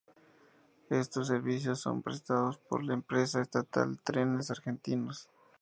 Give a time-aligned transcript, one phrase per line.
[0.89, 5.29] Estos servicios son prestados por la empresa estatal Trenes Argentinos.